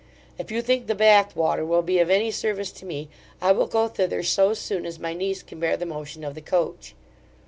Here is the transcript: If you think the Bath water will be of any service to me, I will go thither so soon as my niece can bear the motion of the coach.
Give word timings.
If 0.39 0.49
you 0.49 0.63
think 0.63 0.87
the 0.87 0.95
Bath 0.95 1.35
water 1.35 1.63
will 1.63 1.83
be 1.83 1.99
of 1.99 2.09
any 2.09 2.31
service 2.31 2.71
to 2.71 2.87
me, 2.87 3.07
I 3.39 3.51
will 3.51 3.67
go 3.67 3.87
thither 3.87 4.23
so 4.23 4.55
soon 4.55 4.83
as 4.87 4.97
my 4.97 5.13
niece 5.13 5.43
can 5.43 5.59
bear 5.59 5.77
the 5.77 5.85
motion 5.85 6.23
of 6.23 6.33
the 6.33 6.41
coach. 6.41 6.95